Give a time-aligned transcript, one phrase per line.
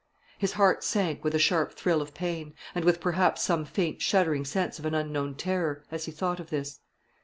[0.39, 4.45] His heart sank with a sharp thrill of pain, and with perhaps some faint shuddering
[4.45, 6.79] sense of an unknown terror, as he thought of this.